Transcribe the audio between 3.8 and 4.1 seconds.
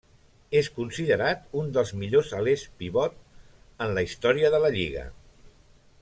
en la